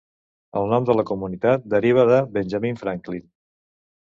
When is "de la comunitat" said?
0.89-1.67